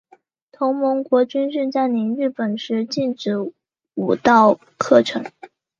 [0.51, 3.33] 同盟国军事占领日本时禁止
[3.93, 5.23] 武道课程。